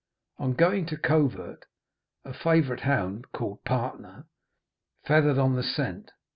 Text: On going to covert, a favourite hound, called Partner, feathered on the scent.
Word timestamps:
On 0.39 0.53
going 0.53 0.87
to 0.87 0.97
covert, 0.97 1.65
a 2.25 2.33
favourite 2.33 2.81
hound, 2.81 3.31
called 3.31 3.63
Partner, 3.65 4.25
feathered 5.03 5.37
on 5.37 5.55
the 5.55 5.61
scent. 5.61 6.09